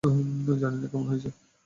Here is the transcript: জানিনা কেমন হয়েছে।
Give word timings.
জানিনা 0.61 0.87
কেমন 0.91 1.05
হয়েছে। 1.07 1.29